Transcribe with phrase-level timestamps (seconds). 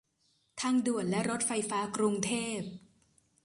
[0.61, 2.61] ทางด่วนและรถไฟฟ้ากรุงเทพ